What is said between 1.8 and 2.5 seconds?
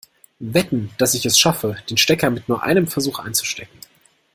den Stecker mit